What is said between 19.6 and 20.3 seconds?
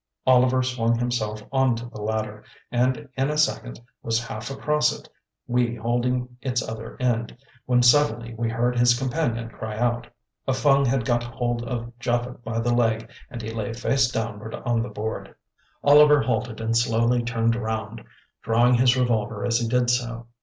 did so.